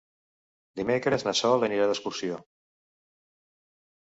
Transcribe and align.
Dimecres 0.79 1.25
na 1.27 1.33
Sol 1.41 1.67
anirà 1.67 1.85
d'excursió. 1.93 2.41